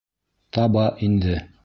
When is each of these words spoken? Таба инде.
Таба 0.57 0.87
инде. 1.09 1.37